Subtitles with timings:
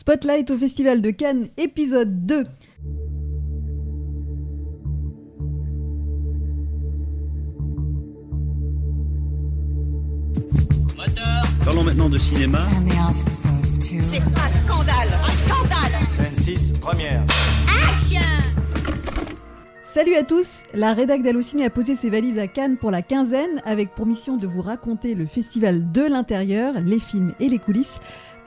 [0.00, 2.44] Spotlight au Festival de Cannes, épisode 2.
[11.62, 12.66] Parlons maintenant de cinéma.
[13.62, 17.22] C'est un scandale Un scandale Scène 6, première.
[19.82, 23.60] Salut à tous La rédac d'Allociné a posé ses valises à Cannes pour la quinzaine
[23.66, 27.98] avec pour mission de vous raconter le festival de l'intérieur, les films et les coulisses.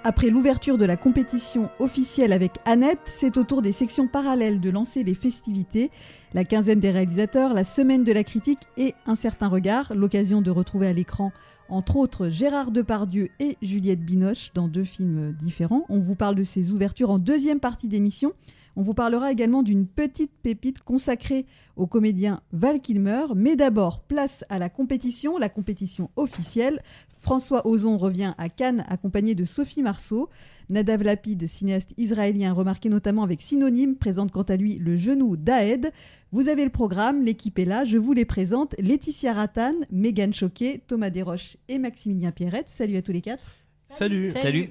[0.06, 4.70] Après l'ouverture de la compétition officielle avec Annette, c'est au tour des sections parallèles de
[4.70, 5.92] lancer les festivités.
[6.34, 10.52] La quinzaine des réalisateurs, la semaine de la critique et un certain regard, l'occasion de
[10.52, 11.32] retrouver à l'écran
[11.70, 15.86] entre autres Gérard Depardieu et Juliette Binoche dans deux films différents.
[15.88, 18.34] On vous parle de ces ouvertures en deuxième partie d'émission.
[18.76, 21.46] On vous parlera également d'une petite pépite consacrée
[21.76, 23.26] au comédien Val Kilmer.
[23.36, 26.82] Mais d'abord, place à la compétition, la compétition officielle.
[27.18, 30.30] François Ozon revient à Cannes accompagné de Sophie Marceau.
[30.70, 35.92] Nadav Lapid, cinéaste israélien remarqué notamment avec Synonyme, présente quant à lui le genou d'Aed.
[36.32, 38.76] Vous avez le programme, l'équipe est là, je vous les présente.
[38.80, 42.70] Laetitia Ratan, Megan Choquet, Thomas Desroches et Maximilien Pierrette.
[42.70, 43.44] Salut à tous les quatre.
[43.90, 44.32] Salut.
[44.32, 44.70] Salut.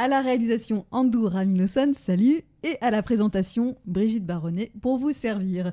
[0.00, 2.42] À la réalisation, Andou Raminosan, salut.
[2.62, 5.72] Et à la présentation, Brigitte Baronnet pour vous servir.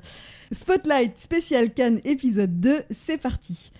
[0.50, 3.70] Spotlight spécial Cannes épisode 2, c'est parti.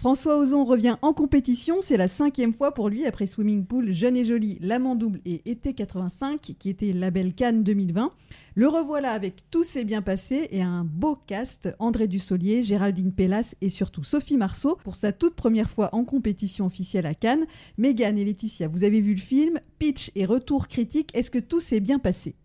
[0.00, 4.16] François Ozon revient en compétition, c'est la cinquième fois pour lui après Swimming Pool, Jeune
[4.16, 8.10] et Jolie, L'Amant Double et Été 85, qui était label Cannes 2020.
[8.54, 13.54] Le revoilà avec Tout s'est bien passé et un beau cast, André Dussolier, Géraldine Pellas
[13.60, 17.44] et surtout Sophie Marceau pour sa toute première fois en compétition officielle à Cannes.
[17.76, 21.60] Mégane et Laetitia, vous avez vu le film, pitch et retour critique, est-ce que tout
[21.60, 22.36] s'est bien passé?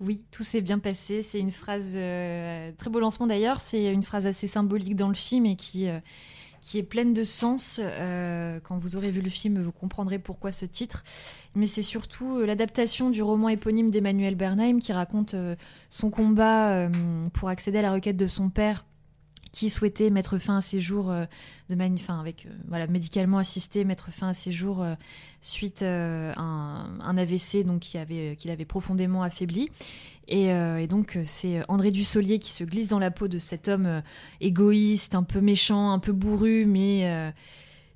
[0.00, 1.20] Oui, tout s'est bien passé.
[1.20, 5.14] C'est une phrase, euh, très beau lancement d'ailleurs, c'est une phrase assez symbolique dans le
[5.14, 6.00] film et qui, euh,
[6.74, 7.80] est pleine de sens.
[7.82, 11.04] Euh, quand vous aurez vu le film, vous comprendrez pourquoi ce titre.
[11.54, 15.34] Mais c'est surtout l'adaptation du roman éponyme d'Emmanuel Bernheim qui raconte
[15.90, 16.88] son combat
[17.32, 18.84] pour accéder à la requête de son père
[19.52, 21.24] qui souhaitait mettre fin à ses jours euh,
[21.68, 24.94] de mani- enfin, avec euh, voilà médicalement assisté mettre fin à ses jours euh,
[25.40, 29.68] suite à un, AVC donc qui avait qu'il avait profondément affaibli.
[30.28, 30.52] Et,
[30.86, 34.00] donc c'est André Dussolier qui se glisse dans la peau de cet homme
[34.40, 37.32] égoïste un peu méchant un peu bourru mais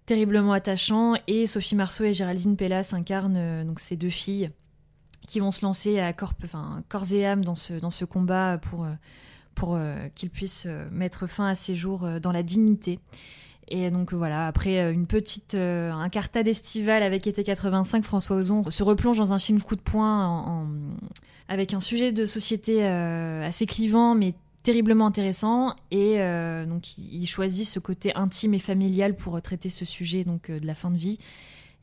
[0.06, 1.14] terriblement attachant.
[1.28, 4.50] Et Sophie Marceau et Géraldine Pellas incarnent donc ces deux filles
[5.28, 6.34] qui vont se lancer à corps,
[7.12, 8.84] et âme dans ce, dans ce combat pour,
[9.54, 12.98] pour euh, qu'ils puissent euh, mettre fin à ces jours euh, dans la dignité.
[13.68, 18.62] Et donc voilà, après une petite euh, un cartade estival avec été 85, François Ozon
[18.70, 20.66] se replonge dans un film coup de poing en-
[21.48, 25.74] avec un sujet de société assez clivant mais terriblement intéressant.
[25.90, 26.18] Et
[26.66, 30.74] donc il, choisit ce côté intime et familial pour traiter ce sujet donc de la
[30.74, 31.18] fin de vie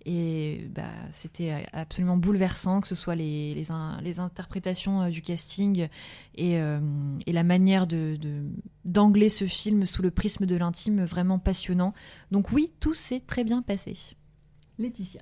[0.05, 5.21] et bah, c'était absolument bouleversant, que ce soit les, les, in- les interprétations euh, du
[5.21, 5.87] casting
[6.35, 6.79] et, euh,
[7.25, 8.43] et la manière de, de-
[8.85, 11.93] d'angler ce film sous le prisme de l'intime, vraiment passionnant.
[12.31, 13.95] Donc oui, tout s'est très bien passé.
[14.79, 15.21] Laetitia.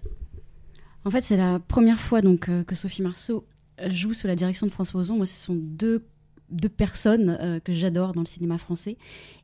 [1.05, 3.45] En fait, c'est la première fois donc euh, que Sophie Marceau
[3.87, 5.17] joue sous la direction de François Ozon.
[5.17, 6.05] Moi, ce sont deux,
[6.51, 8.97] deux personnes euh, que j'adore dans le cinéma français.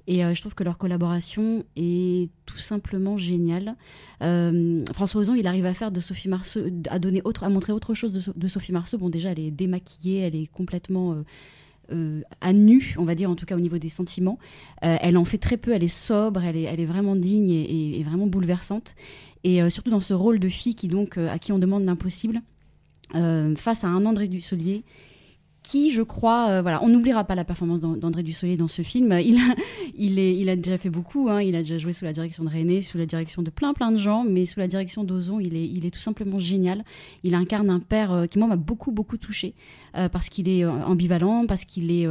[0.07, 3.75] Et euh, je trouve que leur collaboration est tout simplement géniale.
[4.21, 8.19] Euh, François Ozon, il arrive à faire de Sophie Marceau, à montrer autre chose de,
[8.19, 8.97] So- de Sophie Marceau.
[8.97, 11.23] Bon, déjà, elle est démaquillée, elle est complètement
[12.41, 14.39] à nu, on va dire, en tout cas au niveau des sentiments.
[14.81, 18.01] Elle en fait très peu, elle est sobre, elle est, elle est vraiment digne et,
[18.03, 18.95] vraiment bouleversante.
[19.43, 22.41] Et surtout dans ce rôle de fille qui donc à qui on demande l'impossible
[23.11, 24.83] face à un André Dussolier
[25.65, 28.81] qui, je crois, euh, voilà, on n'oubliera pas la performance d'An- d'André Dussolier dans ce
[28.81, 29.11] film.
[29.25, 29.55] Il a,
[29.97, 31.29] il, est, il a déjà fait beaucoup.
[31.29, 31.41] hein.
[31.41, 33.91] Il a déjà joué sous la direction de René, sous la direction de plein plein
[33.91, 36.83] de gens, mais sous la direction d'Ozon, il est, il est tout simplement génial.
[37.23, 39.55] Il incarne un père euh, qui m'a beaucoup beaucoup touché
[39.97, 42.07] euh, parce qu'il est ambivalent, parce qu'il est,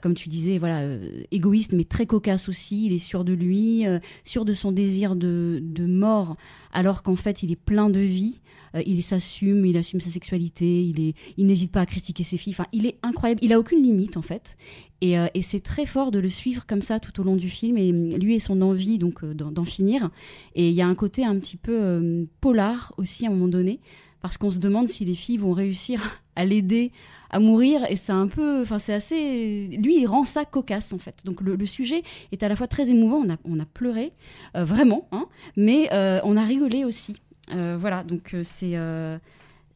[0.00, 0.96] comme tu disais, voilà,
[1.30, 2.86] égoïste mais très cocasse aussi.
[2.86, 3.84] Il est sûr de lui,
[4.24, 6.36] sûr de son désir de, de mort,
[6.72, 8.40] alors qu'en fait il est plein de vie.
[8.86, 12.54] Il s'assume, il assume sa sexualité, il est, il n'hésite pas à critiquer ses filles.
[12.54, 13.40] Enfin, il est incroyable.
[13.42, 14.56] Il a aucune limite en fait,
[15.00, 17.48] et, euh, et c'est très fort de le suivre comme ça tout au long du
[17.48, 17.76] film.
[17.76, 20.10] Et lui et son envie donc euh, d'en finir.
[20.54, 23.48] Et il y a un côté un petit peu euh, polar aussi à un moment
[23.48, 23.80] donné,
[24.22, 26.90] parce qu'on se demande si les filles vont réussir à l'aider
[27.30, 27.84] à mourir.
[27.90, 29.66] Et c'est un peu, enfin c'est assez.
[29.66, 31.22] Lui, il rend ça cocasse en fait.
[31.24, 32.02] Donc le, sujet
[32.32, 33.18] est à la fois très émouvant.
[33.18, 34.12] On a, on a pleuré
[34.56, 35.26] euh, vraiment, hein,
[35.56, 35.88] mais
[36.24, 37.20] on a rigolé aussi.
[37.50, 38.74] Voilà, donc c'est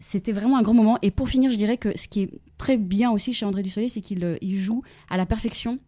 [0.01, 0.99] c'était vraiment un grand moment.
[1.03, 3.89] Et pour finir, je dirais que ce qui est très bien aussi chez André Dussolier,
[3.89, 5.79] c'est qu'il euh, joue à la perfection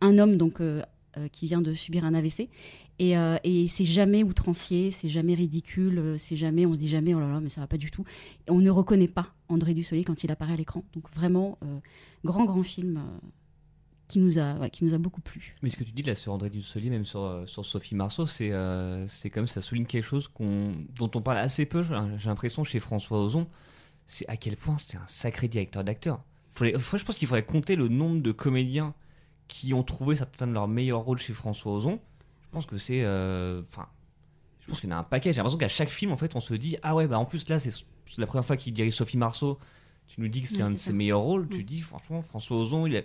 [0.00, 0.82] un homme donc euh,
[1.32, 2.48] qui vient de subir un AVC.
[2.98, 3.14] Et,
[3.44, 7.32] et c'est jamais outrancier, c'est jamais ridicule, c'est jamais, on se dit jamais, oh là
[7.32, 8.04] là, mais ça va pas du tout.
[8.46, 10.84] Et on ne reconnaît pas André Dussolier quand il apparaît à l'écran.
[10.92, 11.58] Donc vraiment,
[12.26, 13.02] grand, grand film
[14.10, 15.56] qui nous a, qui nous a beaucoup plu.
[15.62, 18.26] Mais ce que tu dis là sur André Dussolier, même sur, euh, sur Sophie Marceau,
[18.26, 22.28] c'est euh, c'est comme ça souligne quelque chose qu'on dont on parle assez peu, j'ai
[22.28, 23.46] l'impression, chez François Ozon.
[24.06, 26.22] C'est à quel point c'est un sacré directeur d'acteur.
[26.58, 28.94] je pense qu'il faudrait compter le nombre de comédiens
[29.46, 32.00] qui ont trouvé certains de leurs meilleurs rôles chez François Ozon.
[32.42, 33.04] Je pense que c'est.
[33.04, 33.86] Euh, enfin.
[34.60, 35.32] je pense qu'il y en a un paquet.
[35.32, 37.48] J'ai l'impression qu'à chaque film, en fait, on se dit Ah ouais, bah en plus
[37.48, 37.72] là, c'est
[38.18, 39.58] la première fois qu'il dirige Sophie Marceau.
[40.08, 41.48] Tu nous dis que c'est un de ses meilleurs rôles.
[41.48, 43.02] Tu dis, franchement, François Ozon, il a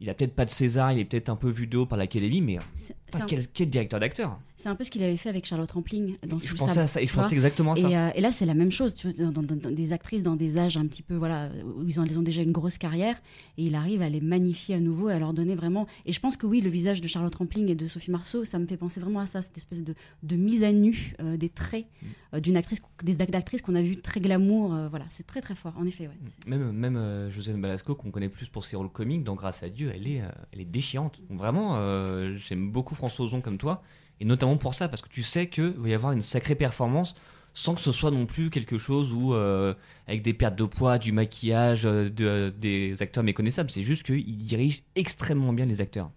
[0.00, 1.98] il a peut-être pas de César, il est peut-être un peu vu de haut par
[1.98, 2.58] l'Académie, mais
[3.26, 6.54] quel, directeur d'acteur C'est un peu ce qu'il avait fait avec Charlotte Rampling dans Je
[6.54, 7.88] pensais à ça, et je pensais exactement à ça.
[7.88, 10.76] Euh, et là, c'est la même chose, tu vois, dans, des actrices dans des âges
[10.76, 13.20] un petit peu, voilà, où ils ont, ont déjà une grosse carrière,
[13.56, 15.88] et il arrive à les magnifier à nouveau, à leur donner vraiment.
[16.06, 18.58] Et je pense que oui, le visage de Charlotte Rampling et de Sophie Marceau, ça
[18.60, 21.48] me fait penser vraiment à ça, cette espèce de, de mise à nu euh, des
[21.48, 22.06] traits mm.
[22.34, 24.76] euh, d'une actrice, des actrices qu'on a vu très glamour.
[24.90, 26.08] voilà, c'est très très fort, en effet.
[26.46, 26.50] Mm.
[26.50, 29.87] Même, même Josène Balasco, qu'on connaît plus pour ses rôles comiques, dans Grâce à Dieu,
[29.94, 31.20] elle est, elle est déchirante.
[31.30, 33.82] Vraiment, euh, j'aime beaucoup François Ozon comme toi,
[34.20, 37.14] et notamment pour ça, parce que tu sais qu'il va y avoir une sacrée performance
[37.54, 39.74] sans que ce soit non plus quelque chose où, euh,
[40.06, 43.70] avec des pertes de poids, du maquillage, euh, de, des acteurs méconnaissables.
[43.70, 46.10] C'est juste qu'il dirige extrêmement bien les acteurs.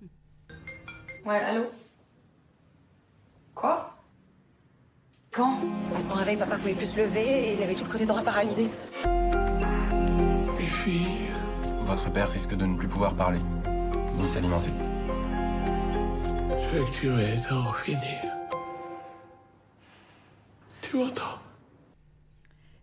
[1.25, 1.65] Ouais, allô?
[3.55, 3.97] Quoi?
[5.31, 5.57] Quand?
[5.95, 8.21] À son réveil, papa pouvait plus se lever et il avait tout le côté droit
[8.21, 8.67] paralysé.
[11.83, 13.39] Votre père risque de ne plus pouvoir parler
[14.21, 14.69] ni s'alimenter.
[16.73, 18.21] Je que tu vas en finir.
[20.81, 21.39] Tu m'entends?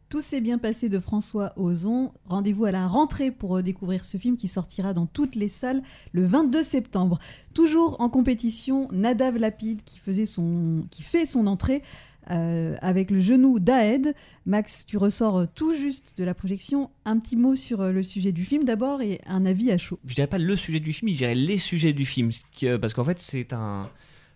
[0.08, 2.12] Tout s'est bien passé de François Ozon.
[2.26, 5.82] Rendez-vous à la rentrée pour découvrir ce film qui sortira dans toutes les salles
[6.12, 7.18] le 22 septembre.
[7.52, 11.82] Toujours en compétition, Nadav Lapide qui, faisait son, qui fait son entrée
[12.30, 14.14] euh, avec le genou d'Aed.
[14.46, 16.90] Max, tu ressors tout juste de la projection.
[17.04, 19.98] Un petit mot sur euh, le sujet du film d'abord et un avis à chaud.
[20.04, 22.30] Je dirais pas le sujet du film, je dirais les sujets du film.
[22.64, 23.88] Euh, parce qu'en fait, c'est un.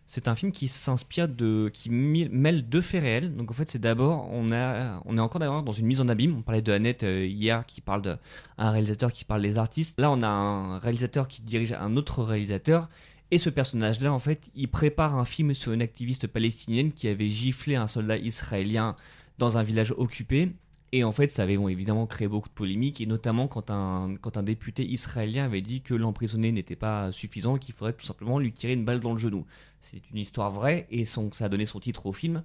[0.09, 3.35] C'est un film qui s'inspire de, qui mêle deux faits réels.
[3.35, 6.09] Donc en fait, c'est d'abord, on a, on est encore d'abord dans une mise en
[6.09, 6.37] abîme.
[6.37, 8.19] On parlait de Annette hier, qui parle d'un
[8.59, 9.99] réalisateur qui parle des artistes.
[9.99, 12.91] Là, on a un réalisateur qui dirige un autre réalisateur
[13.33, 17.31] et ce personnage-là, en fait, il prépare un film sur une activiste palestinienne qui avait
[17.31, 18.95] giflé un soldat israélien
[19.39, 20.53] dans un village occupé.
[20.93, 24.37] Et en fait, ça avait évidemment créé beaucoup de polémiques, et notamment quand un, quand
[24.37, 28.53] un député israélien avait dit que l'emprisonné n'était pas suffisant, qu'il faudrait tout simplement lui
[28.53, 29.47] tirer une balle dans le genou.
[29.81, 32.43] C'est une histoire vraie, et ça a donné son titre au film.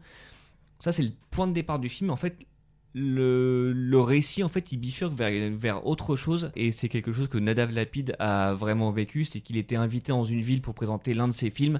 [0.79, 2.11] Ça, c'est le point de départ du film.
[2.11, 2.47] En fait,
[2.93, 6.51] le, récit en fait il bifurque vers, autre chose.
[6.55, 10.23] Et c'est quelque chose que Nadav Lapid a vraiment vécu c'est qu'il était invité dans
[10.23, 11.79] une ville pour présenter l'un de ses films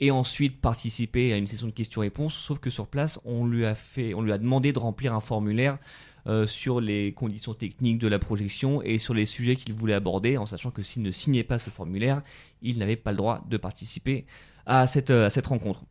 [0.00, 2.34] et ensuite participer à une session de questions-réponses.
[2.34, 5.20] Sauf que sur place on lui a fait on lui a demandé de remplir un
[5.20, 5.78] formulaire
[6.26, 10.36] euh, sur les conditions techniques de la projection et sur les sujets qu'il voulait aborder
[10.36, 12.22] en sachant que s'il ne signait pas ce formulaire
[12.60, 14.26] il n'avait pas le droit de participer
[14.66, 15.84] à cette, à cette rencontre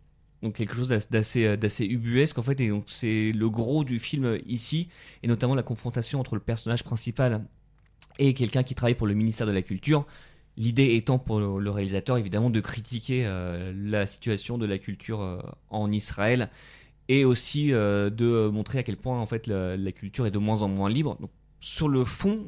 [0.44, 4.00] donc quelque chose d'assez euh, d'assez ubuesque en fait et donc c'est le gros du
[4.00, 4.90] film ici
[5.24, 7.44] et notamment la confrontation entre le personnage principal
[8.20, 10.06] et quelqu'un qui travaille pour le ministère de la culture.
[10.58, 15.40] L'idée étant pour le réalisateur évidemment de critiquer euh, la situation de la culture euh,
[15.70, 16.50] en Israël
[17.10, 20.62] et aussi de montrer à quel point en fait la, la, culture est de moins
[20.62, 21.16] en moins libre.
[21.22, 21.30] Donc
[21.62, 22.44] sur le fond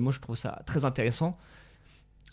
[0.00, 1.38] moi je trouve ça très intéressant.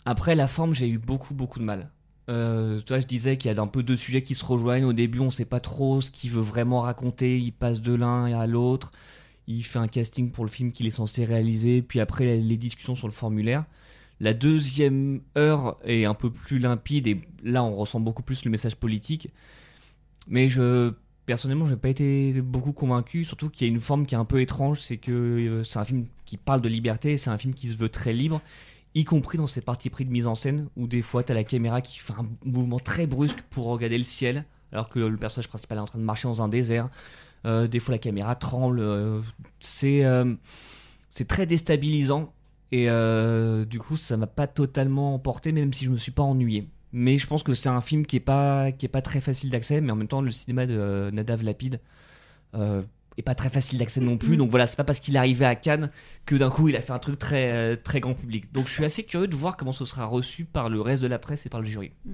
[0.04, 1.90] Après la forme j'ai eu beaucoup beaucoup de mal
[2.30, 4.84] euh, toi, je disais qu'il y a un peu deux sujets qui se rejoignent.
[4.84, 7.38] Au début, on sait pas trop ce qu'il veut vraiment raconter.
[7.38, 8.92] Il passe de l'un à l'autre.
[9.48, 11.82] Il fait un casting pour le film qu'il est censé réaliser.
[11.82, 13.64] Puis après, les discussions sur le formulaire.
[14.20, 18.50] La deuxième heure est un peu plus limpide et là, on ressent beaucoup plus le
[18.50, 19.30] message politique.
[20.28, 20.92] Mais je,
[21.26, 23.24] personnellement, je n'ai pas été beaucoup convaincu.
[23.24, 24.80] Surtout qu'il y a une forme qui est un peu étrange.
[24.80, 27.18] C'est que euh, c'est un film qui parle de liberté.
[27.18, 28.40] C'est un film qui se veut très libre
[28.94, 31.34] y compris dans ces parties pris de mise en scène où des fois tu as
[31.34, 35.16] la caméra qui fait un mouvement très brusque pour regarder le ciel alors que le
[35.16, 36.88] personnage principal est en train de marcher dans un désert.
[37.46, 38.80] Euh, des fois la caméra tremble.
[38.80, 39.20] Euh,
[39.60, 40.34] c'est euh,
[41.08, 42.32] c'est très déstabilisant
[42.72, 42.86] et
[43.66, 46.68] du coup ça m'a pas totalement emporté même si je me suis pas ennuyé.
[46.92, 49.50] Mais je pense que c'est un film qui est pas qui est pas très facile
[49.50, 51.80] d'accès mais en même temps le cinéma de Nadav Lapide
[53.20, 54.34] et pas très facile d'accès non plus.
[54.34, 54.38] Mm.
[54.38, 55.90] Donc voilà, c'est pas parce qu'il est arrivé à Cannes
[56.26, 58.52] que d'un coup il a fait un truc très, euh, très grand public.
[58.52, 61.08] Donc je suis assez curieux de voir comment ce sera reçu par le reste de
[61.08, 61.92] la presse et par le jury.
[62.04, 62.12] Mm.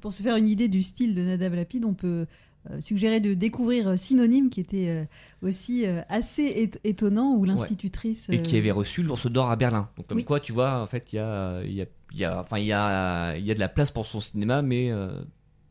[0.00, 2.26] Pour se faire une idée du style de Nadav Lapide, on peut
[2.70, 5.08] euh, suggérer de découvrir euh, Synonyme, qui était
[5.42, 8.28] aussi assez étonnant, où l'institutrice...
[8.28, 9.88] Et qui avait reçu l'ours d'or à Berlin.
[9.96, 12.58] Donc comme quoi, tu vois, en fait, il y a, y a y a, enfin,
[12.58, 15.20] y a, y a de la place pour son cinéma, mais euh,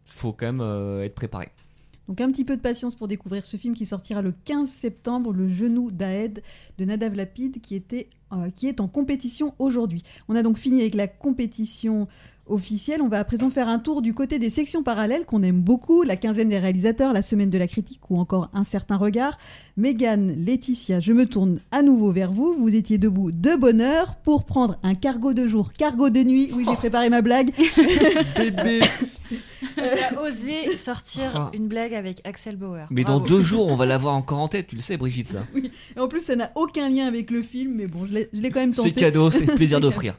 [0.05, 1.50] faut quand même euh, être préparé.
[2.07, 5.33] Donc un petit peu de patience pour découvrir ce film qui sortira le 15 septembre,
[5.33, 6.43] Le genou d'Aed
[6.77, 10.03] de Nadav Lapid, qui, était, euh, qui est en compétition aujourd'hui.
[10.27, 12.07] On a donc fini avec la compétition
[12.48, 13.02] officielle.
[13.02, 16.04] On va à présent faire un tour du côté des sections parallèles qu'on aime beaucoup,
[16.04, 19.38] la quinzaine des réalisateurs, la semaine de la critique ou encore un certain regard.
[19.78, 22.56] Mégane, Laetitia, je me tourne à nouveau vers vous.
[22.58, 26.52] Vous étiez debout de bonne heure pour prendre un cargo de jour, cargo de nuit.
[26.54, 27.52] Oui, j'ai préparé ma blague.
[28.38, 28.80] Bébé
[29.78, 32.88] Il a osé sortir une blague avec Axel Bauer.
[32.90, 35.46] Mais dans deux jours, on va l'avoir encore en tête, tu le sais, Brigitte, ça.
[35.96, 38.60] Et en plus, ça n'a aucun lien avec le film, mais bon, je l'ai quand
[38.60, 38.90] même tenté.
[38.90, 40.16] C'est cadeau, c'est le plaisir d'offrir.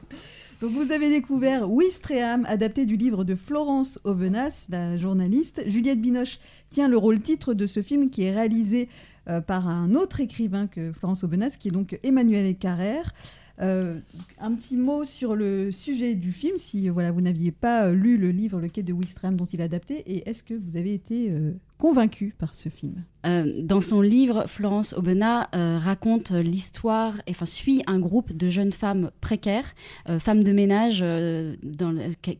[0.59, 5.61] Donc vous avez découvert Wistreham, adapté du livre de Florence Aubenas, la journaliste.
[5.67, 6.39] Juliette Binoche
[6.71, 8.89] tient le rôle titre de ce film qui est réalisé
[9.29, 13.13] euh, par un autre écrivain que Florence Aubenas, qui est donc Emmanuel Carrère.
[13.61, 13.99] Euh,
[14.39, 18.17] un petit mot sur le sujet du film, si voilà, vous n'aviez pas euh, lu
[18.17, 20.95] le livre Le Quai de Wistreham dont il est adapté, et est-ce que vous avez
[20.95, 21.31] été
[21.79, 27.45] euh, convaincu par ce film Euh, dans son livre, Florence Aubenas euh, raconte l'histoire, enfin
[27.45, 29.73] suit un groupe de jeunes femmes précaires,
[30.07, 31.03] euh, femmes de ménage,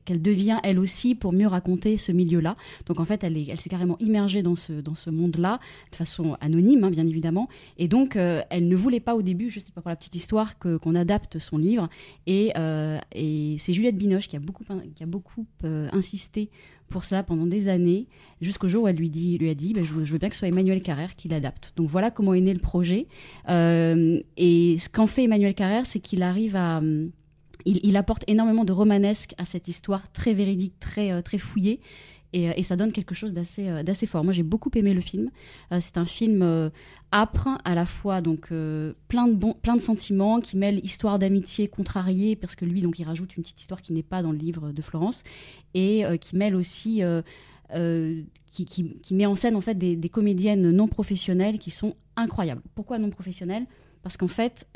[0.06, 2.56] qu'elle devient elle aussi pour mieux raconter ce milieu-là.
[2.86, 5.60] Donc en fait, elle est- elle s'est carrément immergée dans ce, dans ce monde-là,
[5.92, 7.50] de façon anonyme, hein, bien évidemment.
[7.78, 11.40] Et donc, elle ne voulait pas au début, juste pour la petite histoire, qu'on adapte
[11.40, 11.90] son livre.
[12.28, 12.54] Et,
[13.14, 14.64] et c'est Juliette Binoche qui a beaucoup,
[14.96, 15.46] qui a beaucoup
[15.92, 16.50] insisté
[16.88, 18.08] pour ça pendant des années,
[18.42, 20.40] jusqu'au jour où elle lui, dit, lui a dit bah, je, veux, bien que ce
[20.40, 21.74] soit Emmanuel Carrère qui l'adapte.
[21.76, 23.08] Donc voilà comment est né le projet.
[23.50, 26.78] Euh, et ce qu'en fait Emmanuel Carrère, c'est qu'il arrive à.
[26.78, 27.12] hum,
[27.66, 31.80] Il, il apporte énormément de romanesque à cette histoire très véridique, très, euh, très fouillée.
[32.34, 34.24] Et, euh, et ça donne quelque chose d'assez euh, d'assez fort.
[34.24, 35.30] Moi, j'ai beaucoup aimé le film.
[35.72, 36.72] Euh, c'est un film
[37.12, 38.50] âpre, à la fois donc
[39.08, 43.00] plein de bons, plein de sentiments, qui mêle histoire d'amitié contrariée, parce que lui, donc,
[43.00, 45.24] il rajoute une petite histoire qui n'est pas dans le livre de Florence,
[45.74, 47.02] et qui mêle aussi,
[47.72, 52.62] qui, qui- met en scène en fait des, comédiennes non professionnelles qui sont incroyables.
[52.76, 53.66] Pourquoi non professionnelles?
[54.04, 54.68] Parce qu'en fait,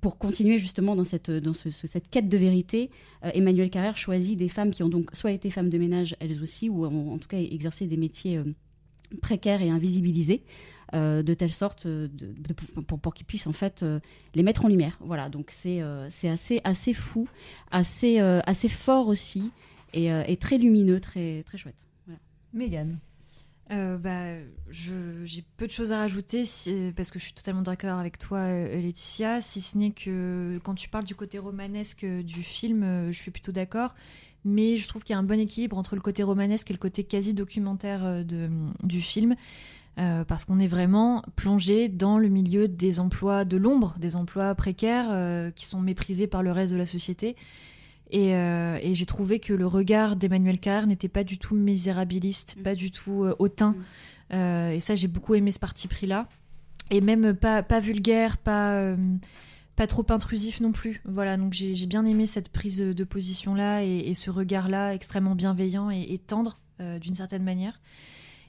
[0.00, 2.90] pour continuer justement dans cette, dans ce- ce- cette quête de vérité,
[3.24, 6.42] euh, Emmanuel Carrère choisit des femmes qui ont donc soit été femmes de ménage elles
[6.42, 8.44] aussi, ou ont en tout cas exercé des métiers euh,
[9.20, 10.44] précaires et invisibilisés,
[10.94, 11.86] euh, de telle sorte
[12.86, 13.84] pour, pour qu'ils puissent en fait
[14.34, 14.96] les mettre en lumière.
[15.00, 15.80] Voilà, donc c'est
[16.28, 17.28] assez, assez fou,
[17.70, 19.50] assez, assez fort aussi,
[19.94, 21.86] et, très lumineux, très, très chouette.
[22.54, 22.98] Mégane.
[23.70, 24.34] Euh, bah,
[24.70, 26.42] j'ai peu de choses à rajouter
[26.96, 29.40] parce que je suis totalement d'accord avec toi, euh, Laetitia.
[29.40, 33.30] Si ce n'est que quand tu parles du côté romanesque du film, euh, je suis
[33.30, 33.94] plutôt d'accord.
[34.44, 36.78] Mais je trouve qu'il y a un bon équilibre entre le côté romanesque et le
[36.78, 39.36] côté quasi documentaire du film.
[39.96, 45.52] Parce qu'on est vraiment plongé dans le milieu des emplois de l'ombre, des emplois précaires
[45.54, 47.36] qui sont méprisés par le reste de la société.
[48.10, 52.60] Et, euh, et j'ai trouvé que le regard d'Emmanuel Carrère n'était pas du tout misérabiliste,
[52.62, 53.76] pas du tout euh, hautain.
[54.32, 56.28] Euh, et ça, j'ai beaucoup aimé ce parti pris-là.
[56.90, 58.96] Et même pas, pas vulgaire, pas,
[59.76, 61.00] pas trop intrusif non plus.
[61.04, 65.90] Voilà, donc j'ai bien aimé cette prise de, position-là et, et ce regard-là extrêmement bienveillant
[65.90, 66.58] et, et tendre
[67.00, 67.80] d'une certaine manière.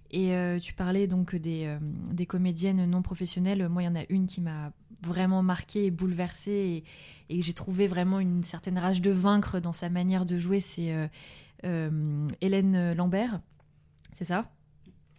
[0.09, 1.77] Et tu parlais donc des,
[2.11, 3.69] des comédiennes non professionnelles.
[3.69, 6.83] Moi, il y en a une qui m'a vraiment marquée et bouleversée
[7.29, 10.59] et, et j'ai trouvé vraiment une certaine rage de vaincre dans sa manière de jouer.
[10.59, 11.07] C'est euh,
[11.65, 13.39] euh, Hélène Lambert,
[14.13, 14.49] c'est ça?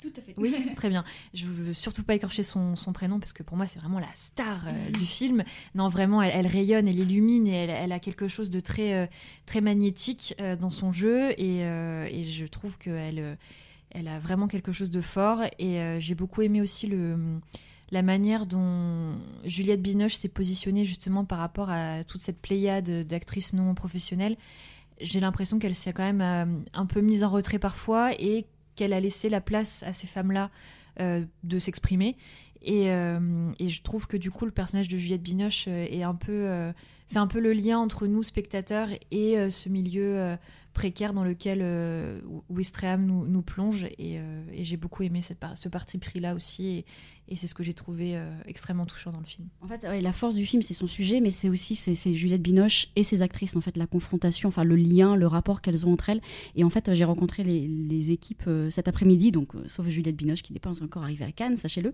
[0.02, 0.34] Tout à fait.
[0.36, 1.04] oui, très bien.
[1.32, 4.12] Je veux surtout pas écorcher son, son prénom parce que pour moi c'est vraiment la
[4.16, 5.44] star euh, du film.
[5.76, 8.94] Non, vraiment, elle, elle rayonne, elle illumine et elle, elle a quelque chose de très
[8.94, 9.06] euh,
[9.46, 13.38] très magnétique euh, dans son jeu et, et je trouve qu'elle
[13.90, 17.38] elle a vraiment quelque chose de fort et j'ai beaucoup aimé aussi le
[17.92, 19.12] la manière dont
[19.44, 24.36] Juliette Binoche s'est positionnée justement par rapport à toute cette pléiade d'actrices non professionnelles.
[25.00, 28.46] J'ai l'impression qu'elle s'est quand même euh, un peu mise en retrait parfois et
[28.76, 30.50] qu'elle a laissé la place à ces femmes-là
[31.00, 32.16] euh, de s'exprimer.
[32.64, 35.86] Et, euh, et je trouve que du coup, le personnage de Juliette Binoche euh,
[36.28, 36.72] euh,
[37.08, 40.36] fait un peu le lien entre nous, spectateurs, et ce milieu
[40.72, 43.86] précaire dans lequel euh, Wistreham nous, plonge.
[43.98, 44.18] Et,
[44.58, 46.84] j'ai beaucoup aimé ce parti pris-là aussi.
[47.28, 49.48] Et, c'est ce que j'ai trouvé extrêmement touchant dans le film.
[49.62, 51.74] En fait, la force du film, c'est son sujet, mais c'est aussi
[52.14, 55.86] Juliette Binoche et ses actrices, en fait, la confrontation, enfin le lien, le rapport qu'elles
[55.86, 56.20] ont entre elles.
[56.56, 60.52] Et en fait, j'ai rencontré les, les équipes cet après-midi, donc sauf Juliette Binoche qui
[60.52, 61.92] n'est pas encore arrivée à Cannes, sachez-le.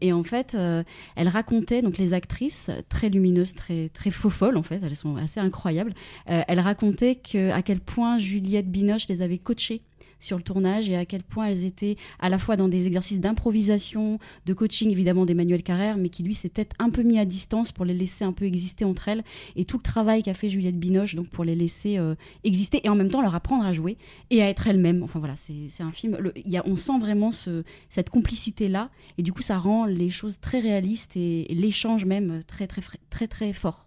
[0.00, 0.82] Et en fait, euh,
[1.16, 5.16] elles racontaient donc les actrices très lumineuses, très très faux folles en fait, elles sont
[5.16, 5.94] assez incroyables.
[6.30, 9.82] Euh, elles racontaient que à quel point Juliette Binoche les avait coachées
[10.24, 13.20] sur le tournage et à quel point elles étaient à la fois dans des exercices
[13.20, 17.24] d'improvisation, de coaching évidemment d'Emmanuel Carrère, mais qui lui s'est peut-être un peu mis à
[17.24, 19.22] distance pour les laisser un peu exister entre elles
[19.56, 22.88] et tout le travail qu'a fait Juliette Binoche donc pour les laisser euh, exister et
[22.88, 23.98] en même temps leur apprendre à jouer
[24.30, 25.02] et à être elles-mêmes.
[25.02, 26.16] Enfin voilà, c'est un film.
[26.18, 29.84] Le, y a, on sent vraiment ce, cette complicité là et du coup ça rend
[29.84, 33.86] les choses très réalistes et, l'échange même très très très, très fort.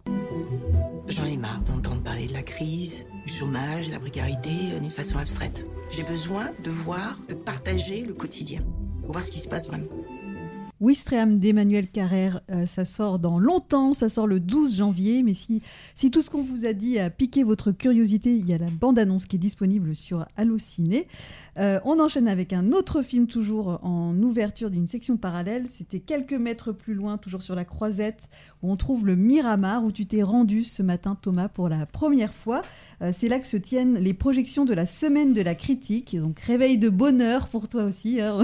[1.08, 4.90] J'en ai marre d'entendre parler de la crise, du chômage, de la précarité euh, d'une
[4.90, 5.64] façon abstraite.
[5.90, 8.60] J'ai besoin de voir, de partager le quotidien,
[9.00, 9.86] pour voir ce qui se passe vraiment.
[10.80, 15.60] Wistreham d'Emmanuel Carrère, euh, ça sort dans longtemps, ça sort le 12 janvier, mais si,
[15.96, 18.70] si tout ce qu'on vous a dit a piqué votre curiosité, il y a la
[18.70, 21.08] bande-annonce qui est disponible sur Allociné.
[21.58, 26.34] Euh, on enchaîne avec un autre film toujours en ouverture d'une section parallèle, c'était quelques
[26.34, 28.28] mètres plus loin, toujours sur la croisette,
[28.62, 32.32] où on trouve le Miramar, où tu t'es rendu ce matin Thomas pour la première
[32.32, 32.62] fois.
[33.02, 36.38] Euh, c'est là que se tiennent les projections de la semaine de la critique, donc
[36.38, 38.38] réveil de bonheur pour toi aussi, hein.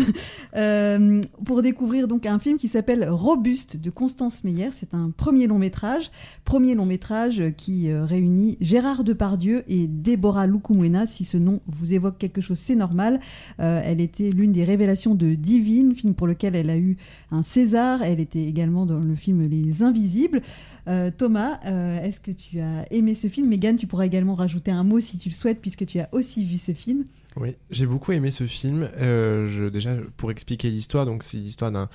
[1.44, 4.70] pour découvrir donc un film qui s'appelle Robuste de Constance Meyer.
[4.72, 6.10] C'est un premier long métrage,
[6.44, 11.06] premier long métrage qui euh, réunit Gérard Depardieu et Déborah Lukumwena.
[11.06, 13.20] Si ce nom vous évoque quelque chose, c'est normal.
[13.60, 16.96] Euh, elle était l'une des révélations de Divine, film pour lequel elle a eu
[17.30, 18.02] un César.
[18.02, 20.42] Elle était également dans le film Les Invisibles.
[20.86, 21.60] Euh, Thomas,
[22.02, 23.48] est-ce que tu as aimé ce film?
[23.48, 26.44] Megan, tu pourras également rajouter un mot si tu le souhaites, puisque tu as aussi
[26.44, 27.04] vu ce film.
[27.36, 28.88] Oui, j'ai beaucoup aimé ce film.
[28.96, 31.88] Euh, je, déjà, pour expliquer l'histoire, donc c'est l'histoire d'un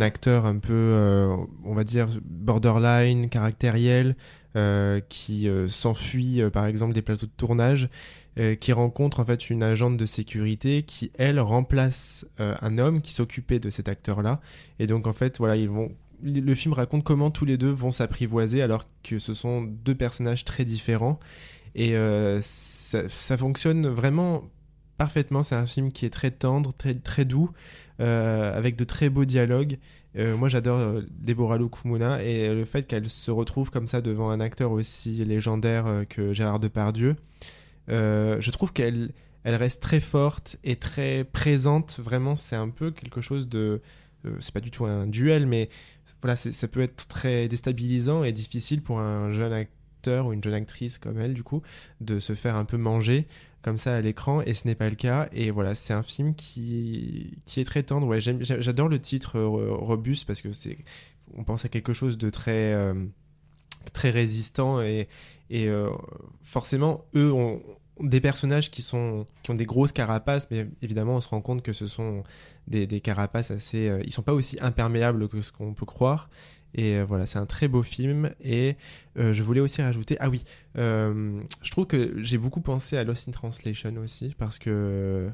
[0.00, 4.14] acteur un peu, euh, on va dire, borderline, caractériel,
[4.56, 7.88] euh, qui s'enfuit, par exemple, des plateaux de tournage,
[8.60, 13.60] qui rencontre en fait une agente de sécurité qui, elle, remplace un homme qui s'occupait
[13.60, 14.40] de cet acteur-là.
[14.80, 17.92] Et donc, en fait, voilà, ils vont le film raconte comment tous les deux vont
[17.92, 21.20] s'apprivoiser alors que ce sont deux personnages très différents.
[21.76, 21.94] Et
[22.42, 24.44] ça, ça, fonctionne vraiment
[24.96, 25.42] parfaitement.
[25.42, 27.50] C'est un film qui est très tendre, très, très doux,
[28.00, 29.78] euh, avec de très beaux dialogues.
[30.16, 34.30] Euh, moi, j'adore euh, Deborah Lukumuna et le fait qu'elle se retrouve comme ça devant
[34.30, 37.16] un acteur aussi légendaire que Gérard Depardieu.
[37.88, 39.12] je trouve qu'elle
[39.44, 42.00] elle reste très forte et très présente.
[42.02, 43.82] Vraiment, c'est un peu quelque chose de.
[44.40, 45.68] c'est pas du tout un duel, mais
[46.22, 50.54] voilà, ça peut être très déstabilisant et difficile pour un jeune acteur ou une jeune
[50.54, 51.62] actrice comme elle, du coup,
[52.00, 53.26] de se faire un peu manger
[53.64, 55.28] comme ça à l'écran et ce n'est pas le cas.
[55.32, 58.06] Et voilà c'est un film qui qui est très tendre.
[58.06, 60.78] Ouais j'adore le titre euh, robuste parce que c'est
[61.34, 62.94] on pense à quelque chose de très euh,
[63.94, 65.08] très résistant et
[65.50, 65.88] et euh,
[66.42, 67.60] forcément eux ont
[68.00, 71.62] des personnages qui sont qui ont des grosses carapaces mais évidemment on se rend compte
[71.62, 72.22] que ce sont
[72.66, 76.28] des, des carapaces assez ils sont pas aussi imperméables que ce qu'on peut croire
[76.74, 78.30] et euh, voilà, c'est un très beau film.
[78.42, 78.76] Et
[79.18, 80.42] euh, je voulais aussi rajouter, ah oui,
[80.76, 85.30] euh, je trouve que j'ai beaucoup pensé à Lost in Translation aussi, parce que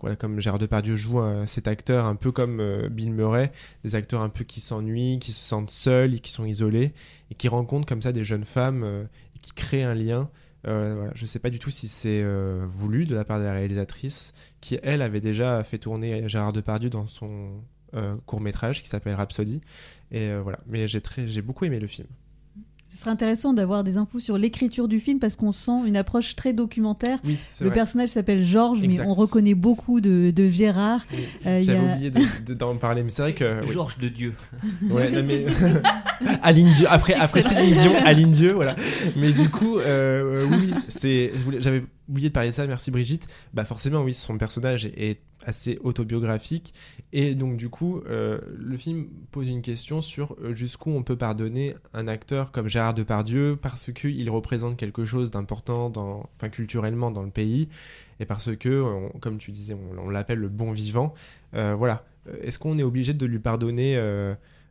[0.00, 3.52] voilà, comme Gérard Depardieu joue cet acteur un peu comme Bill Murray,
[3.84, 6.92] des acteurs un peu qui s'ennuient, qui se sentent seuls et qui sont isolés,
[7.30, 10.28] et qui rencontrent comme ça des jeunes femmes et qui créent un lien.
[10.64, 12.24] Je ne sais pas du tout si c'est
[12.66, 16.90] voulu de la part de la réalisatrice, qui elle avait déjà fait tourner Gérard Depardieu
[16.90, 17.62] dans son
[18.26, 19.60] court métrage qui s'appelle Rhapsody.
[20.12, 22.06] Et euh, voilà, mais j'ai très, j'ai beaucoup aimé le film.
[22.90, 26.36] Ce serait intéressant d'avoir des infos sur l'écriture du film parce qu'on sent une approche
[26.36, 27.18] très documentaire.
[27.62, 31.00] le personnage s'appelle Georges, mais on reconnaît beaucoup de, de Gérard.
[31.46, 32.10] Euh, J'avais oublié
[32.54, 33.64] d'en parler, mais c'est vrai que.
[33.64, 34.34] Georges de Dieu.
[34.90, 35.46] Ouais, mais.
[36.42, 36.86] Aline Dieu.
[36.90, 38.76] Après, après Céline Dion, Aline Dieu, voilà.
[39.16, 41.32] Mais du coup, euh, oui, c'est.
[41.60, 43.26] J'avais oublié de parler de ça, merci Brigitte.
[43.54, 46.74] Bah forcément, oui, son personnage est assez autobiographique.
[47.12, 51.16] Et donc, du coup, euh, le film pose une question sur euh, jusqu'où on peut
[51.16, 57.10] pardonner un acteur comme Gérard Depardieu parce qu'il représente quelque chose d'important dans, enfin, culturellement
[57.10, 57.68] dans le pays
[58.20, 61.14] et parce que, comme tu disais, on, l'appelle le bon vivant.
[61.54, 62.04] Euh, voilà.
[62.42, 63.96] Est-ce qu'on est obligé de lui pardonner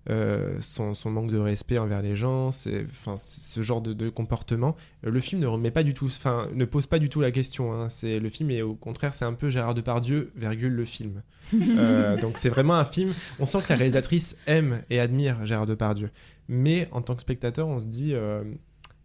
[0.07, 4.75] son, manque de respect envers les gens, enfin ce genre de, comportement.
[5.03, 7.71] Le film ne remet pas du tout, enfin ne pose pas du tout la question.
[7.73, 7.89] Hein.
[7.89, 11.21] C'est le film et au contraire c'est un peu Gérard Depardieu virgule le film.
[11.77, 13.13] Euh, donc c'est vraiment un film.
[13.39, 16.09] On sent que la réalisatrice aime et admire Gérard Depardieu,
[16.47, 18.43] mais en tant que spectateur on se dit euh,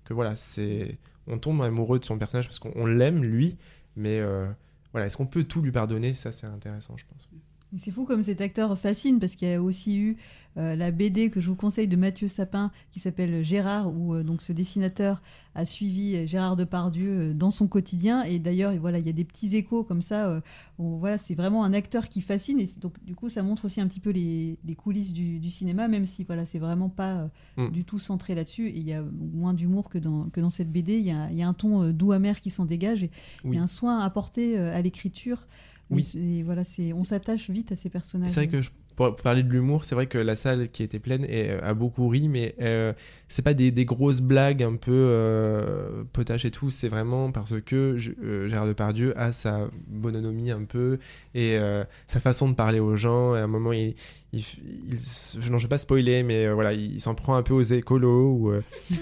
[0.05, 3.57] que voilà c'est on tombe amoureux de son personnage parce qu'on l'aime lui,
[3.97, 4.21] mais
[4.93, 6.15] voilà est-ce qu'on peut tout lui pardonner?
[6.15, 7.29] Ça c'est intéressant je pense.
[7.77, 10.17] C'est fou comme cet acteur fascine parce qu'il y a aussi eu
[10.57, 14.23] euh, la BD que je vous conseille de Mathieu Sapin qui s'appelle Gérard où euh,
[14.23, 15.21] donc ce dessinateur
[15.55, 18.23] a suivi euh, Gérard Depardieu dans son quotidien.
[18.23, 20.41] Et d'ailleurs voilà il y a des petits échos comme ça
[20.79, 22.61] voilà c'est vraiment un acteur qui fascine.
[22.61, 26.07] Et donc du coup ça montre aussi un petit peu les, coulisses du, cinéma même
[26.07, 27.71] si voilà c'est vraiment pas mm.
[27.71, 28.69] du tout centré là-dessus.
[28.69, 29.03] Et il y a
[29.35, 31.11] moins d'humour que dans, que dans cette BD il y
[31.43, 33.03] a, un ton doux amer qui s'en dégage.
[33.03, 33.11] Et
[33.45, 35.47] il y a un soin apporté à l'écriture
[35.91, 36.13] Oui.
[36.15, 38.31] Et voilà, c'est on s'attache vite à ces personnages.
[38.31, 40.99] C'est vrai que je pour parler de l'humour, c'est vrai que la salle qui était
[40.99, 42.93] pleine et, euh, a beaucoup ri, mais euh,
[43.29, 46.71] c'est pas des, des, grosses blagues un peu euh, potaches et tout.
[46.71, 50.99] C'est vraiment parce que je, euh, Gérard Depardieu a sa bonhomie un peu
[51.35, 53.35] et euh, sa façon de parler aux gens.
[53.35, 53.95] Et à un moment, il,
[54.33, 57.63] il, il non, je vais pas spoiler, mais voilà, il, s'en prend un peu aux
[57.63, 58.53] écolos ou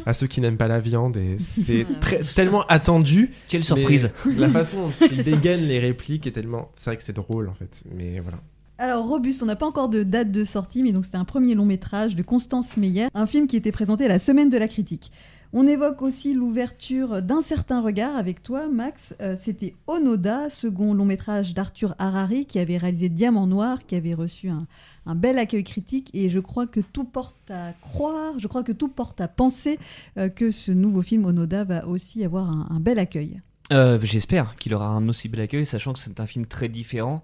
[0.07, 1.17] à ceux qui n'aiment pas la viande.
[1.19, 1.87] Et c'est
[2.35, 3.31] tellement attendu.
[3.49, 6.73] Quelle surprise La façon dont il dégaine les répliques est tellement.
[6.77, 8.39] C'est vrai que c'est drôle en fait, mais voilà.
[8.77, 11.55] Alors Robuste, on n'a pas encore de date de sortie, mais donc c'était un premier
[11.55, 14.67] long métrage de Constance Meyer, un film qui était présenté à la semaine de la
[14.67, 15.13] critique.
[15.53, 19.15] On évoque aussi l'ouverture d'un certain regard avec toi, Max.
[19.21, 24.15] Euh, c'était Onoda, second long métrage d'Arthur Harari, qui avait réalisé Diamant Noir, qui avait
[24.15, 24.67] reçu un,
[25.15, 26.11] bel accueil critique.
[26.13, 29.79] Et je crois que tout porte à croire, je crois que tout porte à penser
[30.19, 33.41] euh, que ce nouveau film Onoda va aussi avoir un, un bel accueil.
[33.73, 37.23] Euh, J'espère qu'il aura un aussi bel accueil, sachant que c'est un film très différent.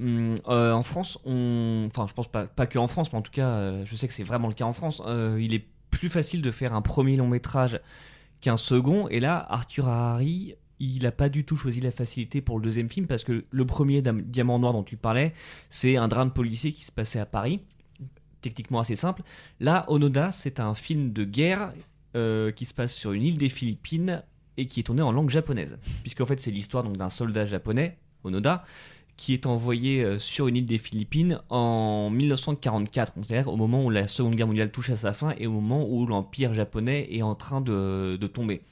[0.00, 3.32] Hum, euh, en France, enfin, je pense pas, pas que en France, mais en tout
[3.32, 5.02] cas, euh, je sais que c'est vraiment le cas en France.
[5.06, 7.78] Euh, il est plus facile de faire un premier long métrage
[8.40, 9.08] qu'un second.
[9.08, 12.88] Et là, Arthur Harari, il n'a pas du tout choisi la facilité pour le deuxième
[12.88, 15.34] film parce que le premier Diamant Noir dont tu parlais,
[15.68, 17.60] c'est un drame policier qui se passait à Paris,
[18.40, 19.22] techniquement assez simple.
[19.58, 21.74] Là, Onoda, c'est un film de guerre
[22.14, 24.22] qui se passe sur une île des Philippines
[24.56, 28.64] et qui est tourné en langue japonaise, puisqu'en fait, c'est l'histoire d'un soldat japonais, Onoda
[29.20, 33.90] qui est envoyé euh, sur une île des Philippines en 1944, c'est-à-dire au moment où
[33.90, 37.20] la Seconde Guerre mondiale touche à sa fin et au moment où l'Empire japonais est
[37.20, 38.62] en train de, tomber.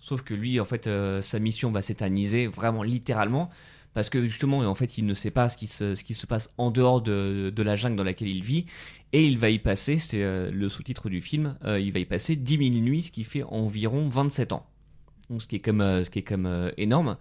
[0.00, 3.50] Sauf que lui, en fait, euh, sa mission va s'éterniser vraiment littéralement
[3.94, 7.00] parce que justement, en fait, il ne sait pas ce qui se, passe en dehors
[7.00, 8.66] de, la jungle dans laquelle il vit,
[9.12, 12.34] et il va y passer, c'est euh, le sous-titre du film, il va y passer
[12.34, 14.66] 10 000 nuits, ce qui fait environ 27 ans.
[15.38, 17.16] Ce qui est comme, ce qui est comme énorme.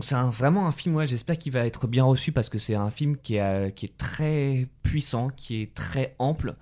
[0.00, 2.90] C'est vraiment un film, ouais, j'espère qu'il va être bien reçu parce que c'est un
[2.90, 6.54] film qui est, euh, qui est très puissant, qui est très ample.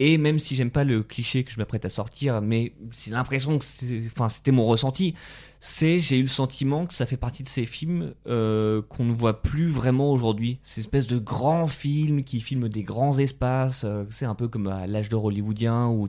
[0.00, 3.58] Et même si j'aime pas le cliché que je m'apprête à sortir, mais j'ai l'impression
[3.58, 3.64] que
[4.06, 5.14] enfin, c'était mon ressenti,
[5.60, 9.12] c'est j'ai eu le sentiment que ça fait partie de ces films euh, qu'on ne
[9.12, 10.58] voit plus vraiment aujourd'hui.
[10.64, 14.66] Ces espèces de grands films qui filment des grands espaces, euh, c'est un peu comme
[14.66, 16.08] à l'âge d'or hollywoodien ou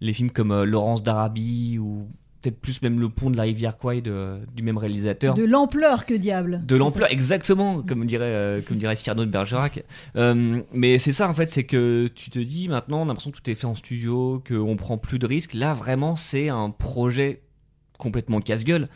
[0.00, 2.08] les films comme Laurence d'Arabie ou
[2.42, 5.34] peut-être plus même le pont de la rivière Kwai de, du même réalisateur.
[5.34, 6.62] De l'ampleur que diable.
[6.64, 9.84] De l'ampleur, exactement, comme dirait, euh, comme dirait Cyrano de Bergerac.
[10.16, 13.30] Euh, mais c'est ça en fait, c'est que tu te dis maintenant, on a l'impression
[13.30, 15.54] que tout est fait en studio, qu'on prend plus de risques.
[15.54, 17.42] Là, vraiment, c'est un projet
[17.98, 18.88] complètement casse-gueule.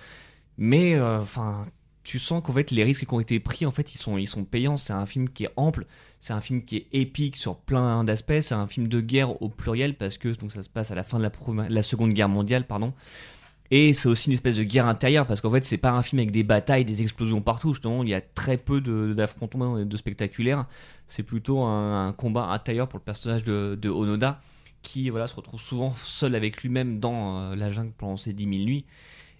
[0.59, 1.65] Mais euh, enfin,
[2.03, 4.27] tu sens qu'en fait les risques qui ont été pris en fait ils sont ils
[4.27, 4.77] sont payants.
[4.77, 5.87] C'est un film qui est ample.
[6.19, 8.41] C'est un film qui est épique sur plein d'aspects.
[8.41, 11.03] C'est un film de guerre au pluriel parce que donc ça se passe à la
[11.03, 11.29] fin de
[11.69, 12.95] la, seconde guerre mondiale pardon.
[13.73, 16.21] Et c'est aussi une espèce de guerre intérieure parce qu'en fait c'est pas un film
[16.21, 17.75] avec des batailles des explosions partout.
[17.75, 18.81] Justement il y a très peu
[19.15, 20.67] d'affrontements de, de, spectaculaires.
[21.07, 24.41] C'est plutôt un, combat intérieur pour le personnage de, de Onoda
[24.83, 28.45] qui voilà se retrouve souvent seul avec lui-même dans euh, la jungle pendant ces 10
[28.45, 28.87] 000 nuits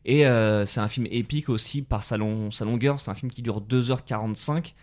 [0.05, 3.01] et euh, c'est un film épique aussi par sa, long, sa longueur.
[3.01, 4.75] C'est un film qui dure 2h45.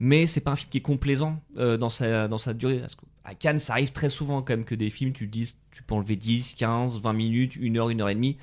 [0.00, 2.80] Mais c'est pas un film qui est complaisant euh, dans, sa, durée.
[2.80, 5.82] Parce à Cannes, ça arrive très souvent quand même que des films, tu dis, tu
[5.82, 8.36] peux enlever 10, 15, 20 minutes, 1 heure, 1 heure et demie.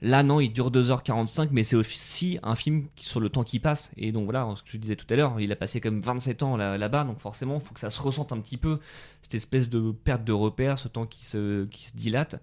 [0.00, 3.90] Là, non, il dure 2h45, mais c'est aussi un film sur le temps qui passe.
[3.96, 6.42] Et donc voilà, ce que je disais tout à l'heure, il a passé comme 27
[6.42, 8.80] ans là-bas, donc forcément, il faut que ça se ressente un petit peu,
[9.22, 12.36] cette espèce de perte de repère, ce temps qui se dilate.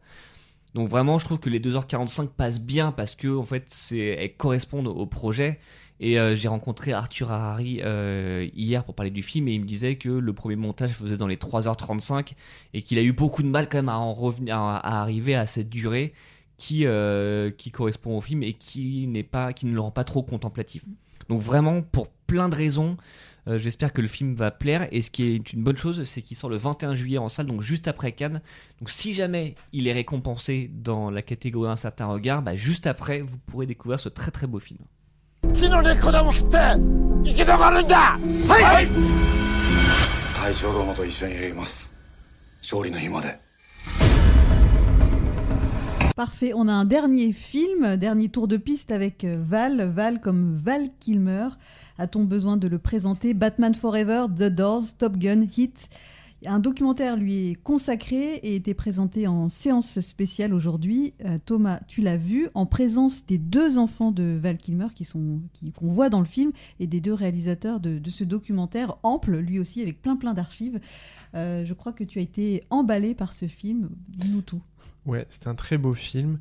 [0.74, 4.88] Donc vraiment, je trouve que les 2h45 passent bien parce que en fait, elles correspondent
[4.88, 5.60] au projet.
[6.04, 9.68] Et euh, j'ai rencontré Arthur Harari euh, hier pour parler du film et il me
[9.68, 12.34] disait que le premier montage faisait dans les 3h35
[12.74, 15.46] et qu'il a eu beaucoup de mal quand même à en revenir, à, arriver à
[15.46, 16.14] cette durée
[16.58, 20.04] qui euh, qui correspond au film et qui n'est pas, qui ne le rend pas
[20.04, 20.84] trop contemplatif.
[21.30, 22.98] Donc vraiment, pour plein de raisons,
[23.48, 24.88] euh, J'espère que le film va plaire.
[24.92, 27.48] Et ce qui est une bonne chose, c'est qu'il sort le 21 juillet en salle,
[27.48, 28.42] donc juste après Cannes.
[28.80, 33.22] Donc si jamais il est récompensé dans la catégorie Un certain regard, bah, juste après,
[33.22, 34.80] vous pourrez découvrir ce très très beau film.
[46.22, 50.56] Parfait, on a un dernier film, dernier tour de piste avec euh, Val, Val comme
[50.56, 51.48] Val Kilmer.
[51.98, 53.34] A-t-on besoin de le présenter?
[53.34, 55.90] Batman Forever, The Doors, Top Gun, Hit
[56.46, 61.14] un documentaire lui est consacré et était présenté en séance spéciale aujourd'hui.
[61.26, 65.42] Euh, Thomas, tu l'as vu, en présence des deux enfants de Val Kilmer qui sont
[65.76, 69.60] qu'on voit dans le film et des deux réalisateurs de, de ce documentaire ample, lui
[69.60, 70.80] aussi avec plein plein d'archives.
[71.36, 73.90] Euh, je crois que tu as été emballé par ce film.
[74.10, 74.62] Dis-nous tout.
[75.06, 76.40] Ouais, c'est un très beau film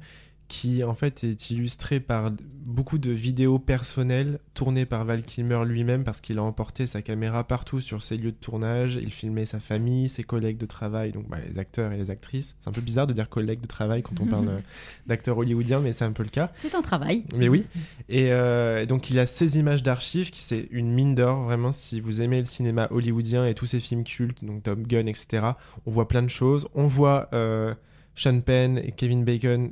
[0.50, 2.32] qui en fait est illustré par
[2.66, 7.44] beaucoup de vidéos personnelles tournées par Val Kilmer lui-même parce qu'il a emporté sa caméra
[7.44, 8.98] partout sur ses lieux de tournage.
[9.00, 12.56] Il filmait sa famille, ses collègues de travail, donc bah, les acteurs et les actrices.
[12.58, 14.58] C'est un peu bizarre de dire collègues de travail quand on parle euh,
[15.06, 16.50] d'acteurs hollywoodiens, mais c'est un peu le cas.
[16.56, 17.24] C'est un travail.
[17.36, 17.64] Mais oui.
[18.08, 22.00] Et euh, donc il a ces images d'archives qui c'est une mine d'or vraiment si
[22.00, 25.52] vous aimez le cinéma hollywoodien et tous ces films cultes, donc Top Gun, etc.
[25.86, 26.66] On voit plein de choses.
[26.74, 27.72] On voit euh,
[28.16, 29.70] Sean Penn et Kevin Bacon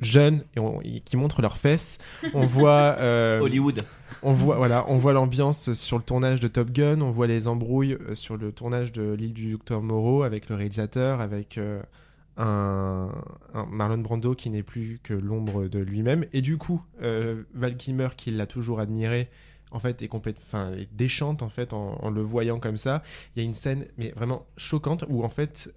[0.00, 1.98] jeunes et, on- et qui montrent leurs fesses.
[2.34, 3.80] On voit euh, Hollywood.
[4.22, 7.00] On voit voilà, on voit l'ambiance sur le tournage de Top Gun.
[7.00, 10.56] On voit les embrouilles euh, sur le tournage de l'île du Docteur Moreau avec le
[10.56, 11.80] réalisateur, avec euh,
[12.36, 13.10] un,
[13.54, 16.24] un Marlon Brando qui n'est plus que l'ombre de lui-même.
[16.32, 19.28] Et du coup, euh, Val Kilmer, qui l'a toujours admiré,
[19.72, 23.02] en fait, est complètement, enfin, est déchante en fait en, en le voyant comme ça.
[23.36, 25.72] Il y a une scène, mais vraiment choquante, où en fait,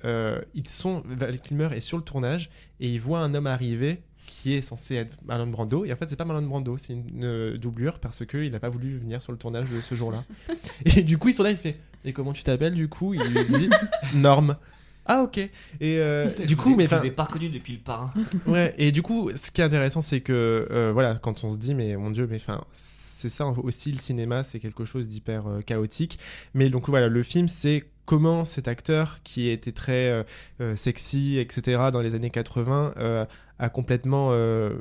[0.54, 4.54] ils sont, Val Kilmer est sur le tournage et il voit un homme arriver qui
[4.54, 5.86] est censé être Marlon Brando.
[5.86, 8.60] Et en fait c'est pas Marlon Brando c'est une, euh, doublure parce que il n'a
[8.60, 10.24] pas voulu venir sur le tournage de ce jour-là.
[10.86, 13.14] Et du coup ils sont là il fait et comment tu t'appelles du coup?
[13.14, 13.70] Il lui dit
[14.16, 14.56] Norm.
[15.06, 15.38] Ah ok.
[15.38, 18.14] Et euh, du coup mais je pas reconnu depuis le parrain.
[18.46, 21.58] ouais et du coup ce qui est intéressant c'est que euh, voilà quand on se
[21.58, 25.48] dit mais mon dieu mais enfin c'est ça aussi le cinéma c'est quelque chose d'hyper
[25.48, 26.20] euh, chaotique.
[26.54, 30.26] Mais donc voilà le film c'est comment cet acteur qui était très
[30.76, 33.26] sexy etc dans les années 80 euh,
[33.60, 34.74] a complètement euh,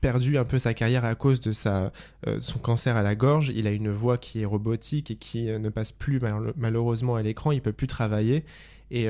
[0.00, 1.92] perdu un peu sa carrière à cause de sa,
[2.26, 3.52] euh, son cancer à la gorge.
[3.54, 7.16] Il a une voix qui est robotique et qui euh, ne passe plus mal- malheureusement
[7.16, 7.52] à l'écran.
[7.52, 8.44] Il peut plus travailler.
[8.90, 9.06] Et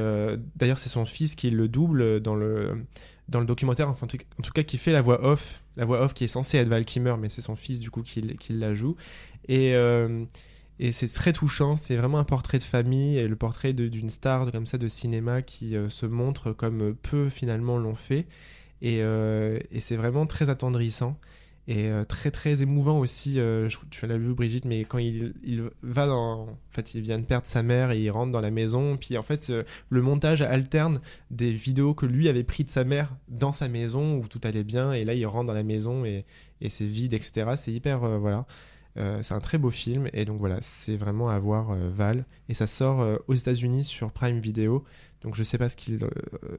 [0.57, 2.85] d'ailleurs, c'est son fils qui le double dans le,
[3.29, 5.62] dans le documentaire, enfin, en tout, cas, qui fait la voix off.
[5.77, 8.03] La voix off qui est censée être Val Kilmer, mais c'est son fils du coup
[8.03, 8.97] qui, qui la joue.
[9.47, 9.75] Et.
[10.81, 14.51] et c'est très touchant, c'est vraiment un portrait de famille et le portrait d'une star
[14.51, 18.27] comme ça de cinéma qui se montre comme peu finalement l'ont fait.
[18.82, 21.16] Et, euh, et c'est vraiment très attendrissant
[21.66, 23.38] et euh, très très émouvant aussi.
[23.38, 25.34] euh, je, tu l'as vu Brigitte, mais quand il,
[25.82, 28.50] va dans, en fait, il vient de perdre sa mère et il rentre dans la
[28.50, 28.96] maison.
[28.96, 29.52] Puis en fait,
[29.90, 34.16] le montage alterne des vidéos que lui avait pris de sa mère dans sa maison
[34.16, 36.24] où tout allait bien, et là il rentre dans la maison et,
[36.70, 37.52] c'est vide, etc.
[37.56, 38.46] C'est hyper voilà.
[39.22, 42.66] C'est un très beau film et donc voilà, c'est vraiment à voir Val et ça
[42.66, 44.84] sort aux États-Unis sur Prime Video.
[45.22, 46.00] Donc je sais pas ce qu'il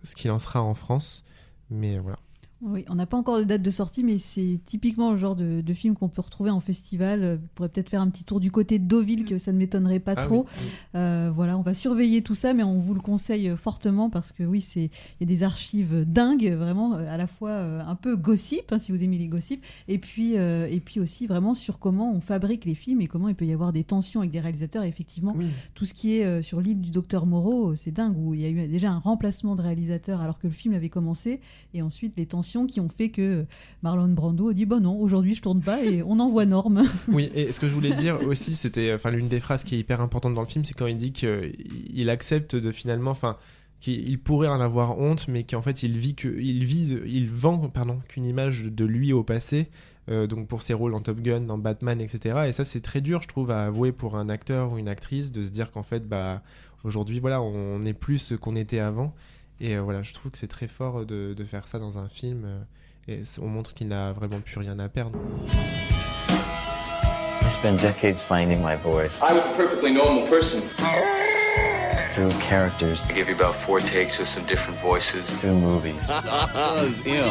[0.03, 1.25] ce qu'il en sera en France,
[1.69, 2.19] mais voilà.
[2.61, 5.61] Oui, on n'a pas encore de date de sortie, mais c'est typiquement le genre de,
[5.61, 7.23] de film qu'on peut retrouver en festival.
[7.23, 9.57] Euh, Vous pourrez peut-être faire un petit tour du côté de Deauville, que ça ne
[9.57, 10.45] m'étonnerait pas Ah trop.
[10.45, 10.69] oui, oui.
[10.95, 14.43] Euh, voilà, on va surveiller tout ça, mais on vous le conseille fortement parce que
[14.43, 17.95] oui, c'est il y a des archives dingues, vraiment euh, à la fois euh, un
[17.95, 21.53] peu gossip, hein, si vous aimez les gossips, et puis euh, et puis aussi vraiment
[21.55, 24.31] sur comment on fabrique les films et comment il peut y avoir des tensions avec
[24.31, 24.83] des réalisateurs.
[24.83, 25.45] Et effectivement, Oui.
[25.75, 28.41] tout ce qui est euh, sur l'île du docteur Moreau, euh, c'est dingue où il
[28.41, 31.39] y a eu déjà un remplacement de réalisateur alors que le film avait commencé,
[31.73, 33.43] et ensuite les tensions qui ont fait que euh,
[33.83, 36.83] Marlon Brando a dit bon non, aujourd'hui je tourne pas et on envoie Norme.
[37.07, 39.79] Oui, et ce que je voulais dire aussi, c'était, enfin, l'une des phrases qui est
[39.79, 43.37] hyper importante dans le film, c'est quand il dit qu'il accepte de finalement, enfin,
[43.79, 47.57] qu'il pourrait en avoir honte, mais qu'en fait, il vit que, il vit, il vend,
[47.69, 49.69] pardon, qu'une image de lui au passé.
[50.09, 52.45] euh, donc pour ses rôles dans Top Gun, dans Batman, etc.
[52.47, 55.31] Et ça c'est très dur, je trouve, à avouer pour un acteur ou une actrice
[55.31, 56.41] de se dire qu'en fait, bah,
[56.83, 59.13] aujourd'hui, voilà, on n'est plus ce qu'on était avant.
[59.61, 62.07] Et euh, voilà, je trouve que c'est très fort de, de faire ça dans un
[62.07, 62.43] film.
[62.45, 62.59] euh,
[63.07, 65.17] et on montre qu'il n'a vraiment plus rien à perdre.
[67.41, 70.61] I spent decades finding my voice I was a perfectly normal person.
[72.13, 75.25] through characters, I give you about four takes with some different voices.
[75.39, 76.07] through movies.
[76.53, 77.23] Buzz M.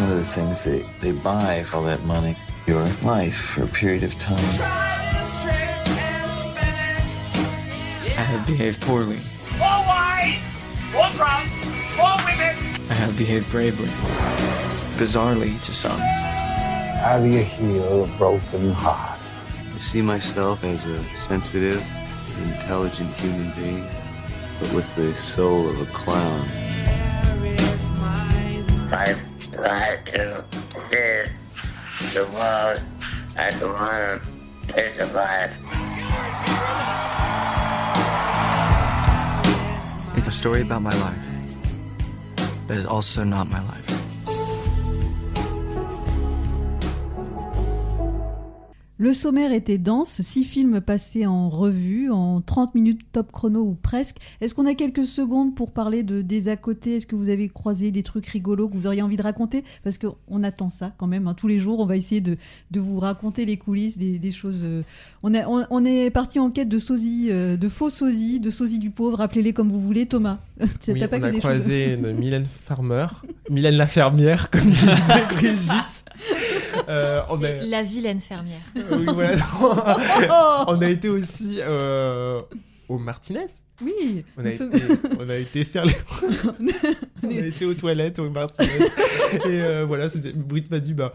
[0.00, 3.68] One of the things they, they buy for all that money, your life for a
[3.68, 4.44] period of time.
[8.16, 9.18] I have behaved poorly.
[11.16, 11.48] More wine!
[11.48, 11.96] More drunk!
[11.96, 12.56] More women!
[12.90, 13.88] I have behaved bravely.
[14.98, 15.98] Bizarrely to some.
[15.98, 19.18] How do you heal a broken heart?
[19.74, 21.84] I see myself as a sensitive,
[22.42, 23.86] intelligent human being,
[24.60, 26.46] but with the soul of a clown.
[28.88, 29.20] Five,
[29.52, 30.34] five, two,
[30.90, 31.30] six,
[32.14, 32.80] the world
[33.36, 33.66] at the
[34.68, 35.83] to is
[40.26, 41.28] It's a story about my life,
[42.66, 44.13] but it's also not my life.
[49.04, 53.74] Le sommaire était dense, six films passés en revue, en 30 minutes top chrono ou
[53.74, 54.16] presque.
[54.40, 56.96] Est-ce qu'on a quelques secondes pour parler de des à côté?
[56.96, 59.62] Est-ce que vous avez croisé des trucs rigolos que vous auriez envie de raconter?
[59.82, 61.28] Parce qu'on attend ça quand même.
[61.28, 61.34] hein.
[61.34, 62.38] Tous les jours, on va essayer de,
[62.70, 64.60] de vous raconter les coulisses, des, des choses.
[64.62, 64.80] euh,
[65.22, 68.48] On, a- on, on est parti en quête de sosie, euh, de faux sosie, de
[68.48, 69.20] sosie du pauvre.
[69.20, 70.06] Appelez-les comme vous voulez.
[70.06, 70.38] Thomas,
[70.88, 71.98] Oui, pas on que a des croisé choses.
[72.10, 73.08] une Mylène Farmer,
[73.50, 74.92] Mylène la fermière, comme disait
[75.34, 76.04] Brigitte.
[76.88, 77.64] Euh, on a...
[77.66, 78.60] La vilaine fermière.
[78.98, 80.64] Oui, voilà.
[80.68, 82.40] on a été aussi euh,
[82.88, 83.46] au Martinez.
[83.82, 84.24] Oui.
[84.36, 84.64] On a, été,
[85.20, 85.94] on a été faire les...
[87.24, 88.68] on a été aux toilettes au Martinez.
[89.34, 91.12] Et euh, voilà, c'était- Brigitte m'a dit, bah,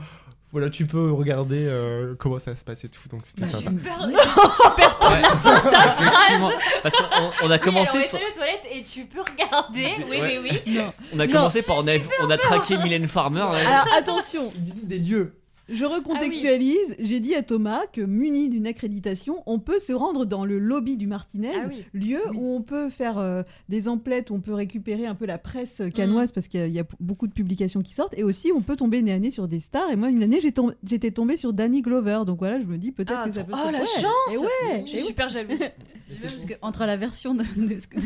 [0.52, 3.08] voilà, tu peux regarder euh, comment ça se passe et tout.
[3.10, 3.70] Donc c'était sympa.
[3.70, 6.64] Super, super ta Effectivement, phrase.
[6.84, 9.94] parce qu'on on a commencé Oui, alors, on sur- aux toilettes et tu peux regarder.
[10.10, 10.40] Oui, Ouais.
[10.44, 10.80] oui, oui.
[11.14, 11.92] On a commencé par on a,
[12.24, 13.42] on a traqué Mylène Farmer.
[13.44, 13.66] ouais.
[13.66, 15.34] Alors attention, visite des lieux.
[15.72, 16.96] Je recontextualise.
[17.00, 20.98] J'ai dit à Thomas que muni d'une accréditation, on peut se rendre dans le lobby
[20.98, 21.86] du Martinez, Ah oui.
[21.94, 25.38] lieu où on peut faire euh, des emplettes, où on peut récupérer un peu la
[25.38, 28.24] presse canoise parce qu'il y, a- il y a beaucoup de publications qui sortent, et
[28.24, 29.92] aussi on peut tomber nez à nez sur des stars.
[29.92, 30.40] Et moi, une année,
[30.84, 33.54] j'étais tombée sur Danny Glover, donc voilà, je me dis peut-être Ah, que ça peut.
[33.54, 33.86] se oh, la Ouais.
[33.86, 34.84] chance Et ouais.
[34.86, 35.08] Je suis et ouais.
[35.08, 35.60] super jalouse.
[36.22, 37.44] Parce que entre la version de,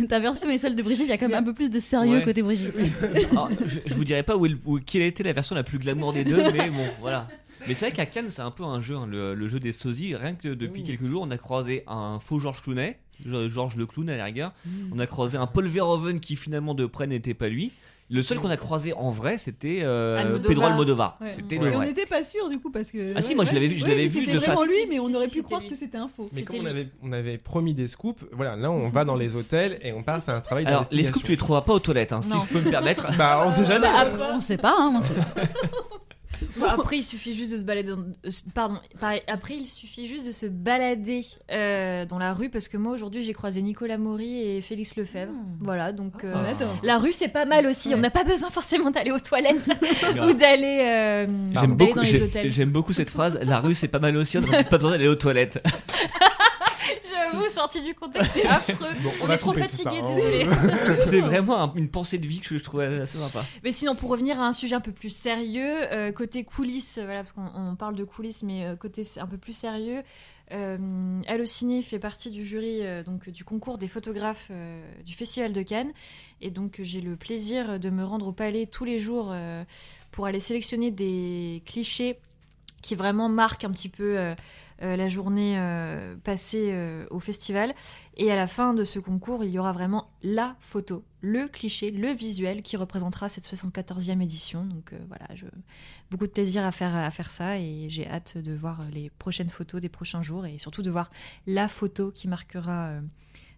[0.08, 1.80] ta version et celle de Brigitte, il y a quand même un peu plus de
[1.80, 2.23] sérieux Ouais.
[2.26, 2.73] côté Brigitte.
[3.32, 5.80] Alors, je, je vous dirai pas où, où- quelle a été la version la plus
[5.80, 7.30] glamour des deux, mais bon, voilà.
[7.67, 9.73] Mais c'est vrai qu'à Cannes, c'est un peu un jeu, hein, le, le jeu des
[9.73, 10.15] sosies.
[10.15, 14.10] Rien que depuis quelques jours, on a croisé un faux Georges Clooney, Georges le clown
[14.10, 14.52] à la rigueur.
[14.93, 17.71] On a croisé un Paul Verhoeven qui finalement de près n'était pas lui.
[18.10, 20.47] Le seul qu'on a croisé en vrai, c'était euh, Almodovar.
[20.49, 21.17] Pedro Almodovar.
[21.21, 21.32] Ouais.
[21.32, 23.13] C'était Et le on n'était pas sûr du coup parce que.
[23.15, 24.67] Ah si, moi, je l'avais vu- je Ouais, l'avais vu C'était vraiment face.
[24.69, 25.69] lui, mais on Si, aurait si, pu croire lui.
[25.69, 26.28] que c'était un faux.
[26.34, 29.36] Mais comme on avait, on avait promis des scoops, voilà, là on va dans les
[29.36, 31.80] hôtels et on part, c'est un travail Alors, les scoops, tu les trouveras pas aux
[31.80, 33.08] toilettes, hein, si je peux me permettre.
[33.17, 33.88] Bah, on sait jamais.
[33.88, 35.26] Bah, après, on sait pas, hein, on sait pas.
[36.63, 37.91] Bon, après, il suffit juste de se balader.
[37.91, 37.99] Dans...
[37.99, 38.80] euh, Pardon.
[39.28, 43.23] Après, il suffit juste de se balader euh, dans la rue parce que moi aujourd'hui
[43.23, 45.32] j'ai croisé Nicolas Maury et Félix Lefebvre.
[45.60, 46.78] Voilà, donc euh, On adore.
[46.84, 47.93] la rue c'est pas mal aussi.
[47.93, 49.69] On n'a pas besoin forcément d'aller aux toilettes
[50.28, 52.52] ou d'aller euh, J'aime d'aller beaucoup, dans les hôtels.
[52.52, 53.39] j'aime beaucoup cette phrase.
[53.43, 55.62] La rue, c'est pas mal aussi, on n'a pas besoin d'aller aux toilettes.
[57.32, 58.90] J'avoue, sorti du contexte, c'est affreux.
[59.02, 60.06] Bon, on est trop fatigué, hein.
[60.14, 60.48] désolé.
[60.96, 63.44] C'est vraiment un- une pensée de vie que je trouvais assez sympa.
[63.64, 67.06] Mais sinon, pour revenir à un sujet un peu plus sérieux, euh, côté coulisses, euh,
[67.06, 70.04] voilà, parce qu'on on parle de coulisses, mais euh, côté un peu plus sérieux,
[70.52, 70.78] euh,
[71.28, 75.62] Allociné fait partie du jury euh, donc, du concours des photographes euh, du Festival de
[75.62, 75.92] Cannes.
[76.42, 79.64] Et donc, j'ai le plaisir de me rendre au palais tous les jours euh,
[80.12, 82.18] pour aller sélectionner des clichés
[82.84, 84.36] qui vraiment marquent un petit peu euh,
[84.84, 86.76] euh, la journée euh, passée
[87.10, 87.74] au festival.
[88.17, 91.89] Et à la fin de ce concours, il y aura vraiment la photo, le cliché,
[91.89, 94.65] le visuel qui représentera cette 74e édition.
[94.65, 95.26] Donc voilà,
[96.12, 99.50] beaucoup de plaisir à faire, à faire ça et j'ai hâte de voir les prochaines
[99.50, 101.10] photos des prochains jours et surtout de voir
[101.48, 102.91] la photo qui marquera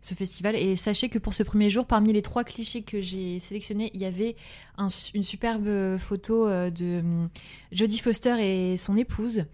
[0.05, 0.55] ce festival.
[0.55, 4.01] Et sachez que pour ce premier jour, parmi les trois clichés que j'ai sélectionnés, il
[4.01, 4.35] y avait
[4.77, 7.29] un une superbe photo euh, de hum,
[7.71, 9.45] Jodie Foster et son épouse.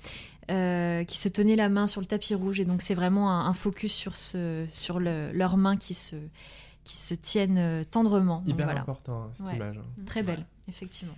[0.50, 3.46] euh, qui se tenaient la main sur le tapis rouge et donc c'est vraiment un,
[3.48, 6.16] un focus sur, ce, sur le- leurs mains qui se,
[6.84, 8.40] qui se tiennent euh, tendrement.
[8.40, 8.82] Donc Hyper voilà.
[8.82, 9.56] important, hein, cette Ouais.
[9.56, 9.78] image.
[9.78, 10.04] hein.
[10.06, 11.14] Très belle, effectivement.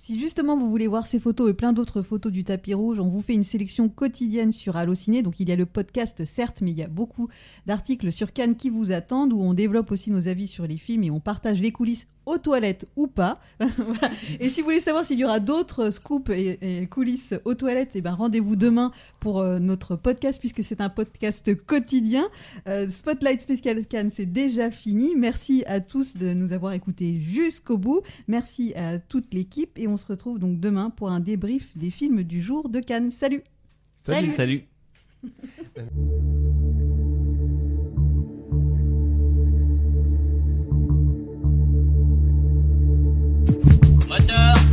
[0.00, 3.08] Si justement vous voulez voir ces photos et plein d'autres photos du tapis rouge, on
[3.08, 5.22] vous fait une sélection quotidienne sur Allociné.
[5.22, 7.28] Donc il y a le podcast certes, mais il y a beaucoup
[7.66, 11.02] d'articles sur Cannes qui vous attendent où on développe aussi nos avis sur les films
[11.02, 13.40] et on partage les coulisses aux toilettes ou pas.
[13.78, 14.10] Voilà.
[14.40, 17.92] Et si vous voulez savoir s'il y aura d'autres scoops et, et coulisses aux toilettes,
[17.94, 22.28] eh ben rendez-vous demain pour euh, notre podcast puisque c'est un podcast quotidien.
[22.68, 25.14] Euh, Spotlight Spécial Cannes, c'est déjà fini.
[25.16, 28.02] Merci à tous de nous avoir écoutés jusqu'au bout.
[28.26, 32.22] Merci à toute l'équipe et on se retrouve donc demain pour un débrief des films
[32.24, 33.10] du jour de Cannes.
[33.10, 33.42] Salut
[34.00, 34.32] Salut.
[34.32, 34.64] Salut.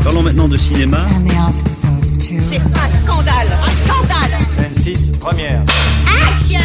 [0.06, 1.08] Parlons maintenant de cinéma.
[1.52, 2.70] C'est un
[3.04, 5.64] scandale Un scandale Scène 6, première.
[6.32, 6.60] Action